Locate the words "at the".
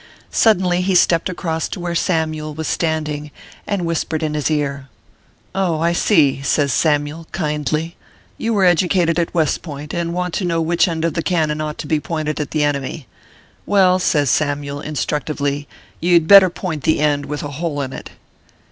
12.39-12.63